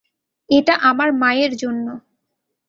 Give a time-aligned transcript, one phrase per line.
[0.49, 1.85] এটা আমার মায়ের জন্য।